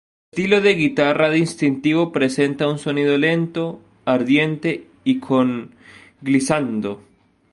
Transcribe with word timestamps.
Su 0.33 0.39
estilo 0.41 0.61
de 0.61 0.73
guitarra 0.73 1.29
distintivo 1.29 2.11
presenta 2.11 2.67
un 2.67 2.79
sonido 2.79 3.19
lento, 3.19 3.79
ardiente 4.03 4.87
y 5.03 5.19
con 5.19 5.75
"glissando". 6.21 7.03